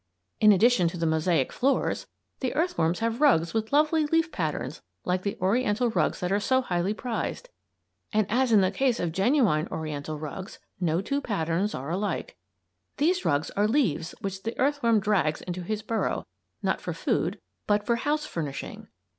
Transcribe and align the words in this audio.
In 0.39 0.51
addition 0.51 0.87
to 0.87 0.97
the 0.97 1.05
mosaic 1.05 1.51
floors 1.53 2.07
the 2.39 2.55
earthworms 2.55 3.01
have 3.01 3.21
rugs 3.21 3.53
with 3.53 3.71
lovely 3.71 4.07
leaf 4.07 4.31
patterns 4.31 4.81
like 5.05 5.21
the 5.21 5.37
Oriental 5.39 5.91
rugs 5.91 6.21
that 6.21 6.31
are 6.31 6.39
so 6.39 6.61
highly 6.63 6.91
prized; 6.95 7.49
and, 8.11 8.25
as 8.27 8.51
in 8.51 8.61
the 8.61 8.71
case 8.71 8.99
of 8.99 9.11
genuine 9.11 9.67
Oriental 9.67 10.17
rugs, 10.17 10.57
no 10.79 11.01
two 11.01 11.21
patterns 11.21 11.75
are 11.75 11.91
alike. 11.91 12.35
These 12.97 13.25
rugs 13.25 13.51
are 13.51 13.67
leaves 13.67 14.15
which 14.21 14.41
the 14.41 14.57
earthworm 14.57 15.01
drags 15.01 15.43
into 15.43 15.61
his 15.61 15.83
burrow, 15.83 16.25
not 16.63 16.81
for 16.81 16.93
food 16.93 17.39
but 17.67 17.85
for 17.85 17.97
house 17.97 18.25
furnishing. 18.25 18.87